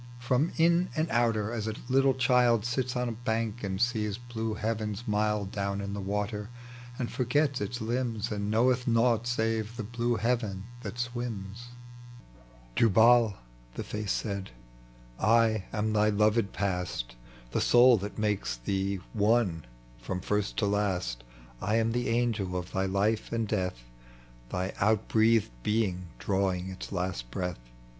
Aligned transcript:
39 0.19 0.19
From 0.19 0.53
iu 0.57 0.87
and 0.95 1.11
outer, 1.11 1.53
as 1.53 1.67
a 1.67 1.75
little 1.87 2.15
chiM 2.15 2.65
Sits 2.65 2.95
on 2.95 3.07
a 3.07 3.11
bank 3.11 3.63
and 3.63 3.79
sees 3.79 4.17
blue 4.17 4.55
heavens 4.55 5.03
mild 5.07 5.51
Down 5.51 5.79
in 5.79 5.93
the 5.93 6.01
water, 6.01 6.49
and 6.97 7.07
foigeta 7.07 7.61
its 7.61 7.81
limbs, 7.81 8.31
And 8.31 8.49
knoweth 8.49 8.87
nought 8.87 9.27
save 9.27 9.77
the 9.77 9.83
blue 9.83 10.15
heaven 10.15 10.63
that 10.81 10.97
swims." 10.97 11.67
Jubal," 12.75 13.35
tho 13.75 13.83
face 13.83 14.11
said," 14.11 14.49
I 15.19 15.65
am 15.71 15.93
thy 15.93 16.09
loved 16.09 16.51
Past, 16.51 17.15
The 17.51 17.61
soul 17.61 17.95
that 17.97 18.17
mates 18.17 18.57
thee 18.57 19.01
one 19.13 19.65
from 19.99 20.19
first 20.19 20.57
to 20.57 20.65
last. 20.65 21.23
I 21.61 21.75
am 21.75 21.91
the 21.91 22.09
angel 22.09 22.57
of 22.57 22.71
thy 22.71 22.87
life 22.87 23.31
and 23.31 23.47
death, 23.47 23.83
Thy 24.49 24.71
outbreathed 24.79 25.51
being 25.61 26.07
drawing 26.17 26.69
its 26.71 26.91
last 26.91 27.29
breath. 27.29 27.59